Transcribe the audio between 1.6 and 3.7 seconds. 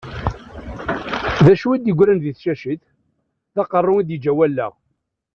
i d-igran di tcacit? D